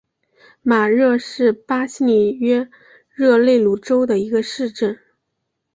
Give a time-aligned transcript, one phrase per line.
[0.63, 2.67] 马热是巴西里约
[3.11, 4.97] 热内卢州的一个市镇。